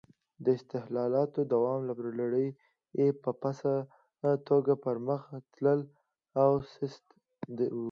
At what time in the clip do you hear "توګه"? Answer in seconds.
4.47-4.73